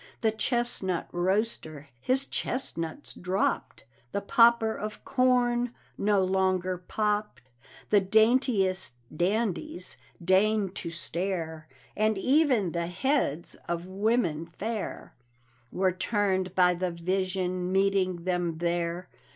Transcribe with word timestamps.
The 0.21 0.31
chestnut 0.31 1.09
roaster 1.11 1.87
his 1.99 2.25
chestnuts 2.25 3.13
dropped, 3.13 3.83
The 4.13 4.21
popper 4.21 4.73
of 4.75 5.05
corn 5.05 5.75
no 5.95 6.23
longer 6.23 6.79
popped; 6.79 7.43
The 7.91 7.99
daintiest 7.99 8.93
dandies 9.15 9.97
deigned 10.19 10.73
to 10.77 10.89
stare, 10.89 11.67
And 11.95 12.17
even 12.17 12.71
the 12.71 12.87
heads 12.87 13.55
of 13.69 13.85
women 13.85 14.47
fair 14.47 15.13
Were 15.71 15.91
turned 15.91 16.55
by 16.55 16.73
the 16.73 16.89
vision 16.89 17.71
meeting 17.71 18.23
them 18.23 18.57
there. 18.57 19.07